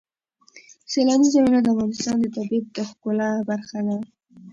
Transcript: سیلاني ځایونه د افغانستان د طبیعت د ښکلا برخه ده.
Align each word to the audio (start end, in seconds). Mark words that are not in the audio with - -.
سیلاني 0.91 1.27
ځایونه 1.33 1.59
د 1.61 1.67
افغانستان 1.73 2.15
د 2.21 2.25
طبیعت 2.35 2.65
د 2.75 2.77
ښکلا 2.89 3.29
برخه 3.49 3.79
ده. 3.87 3.97